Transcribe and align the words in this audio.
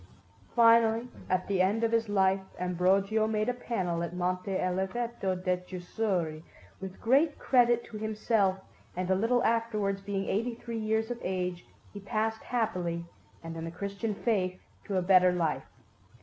Finally, 0.55 1.09
at 1.29 1.45
the 1.47 1.61
end 1.61 1.83
of 1.83 1.91
his 1.91 2.09
life, 2.09 2.39
Ambrogio 2.57 3.27
made 3.27 3.47
a 3.47 3.53
panel 3.53 4.01
at 4.01 4.15
Monte 4.15 4.51
Oliveto 4.57 5.35
di 5.35 5.57
Chiusuri 5.57 6.41
with 6.79 6.99
great 6.99 7.37
credit 7.37 7.83
to 7.83 7.99
himself, 7.99 8.57
and 8.97 9.11
a 9.11 9.15
little 9.15 9.43
afterwards, 9.43 10.01
being 10.01 10.25
eighty 10.27 10.55
three 10.55 10.79
years 10.79 11.11
of 11.11 11.19
age, 11.21 11.67
he 11.93 11.99
passed 11.99 12.41
happily 12.41 13.05
and 13.43 13.55
in 13.55 13.63
the 13.63 13.69
Christian 13.69 14.15
faith 14.15 14.59
to 14.85 14.97
a 14.97 15.03
better 15.03 15.31
life. 15.31 15.65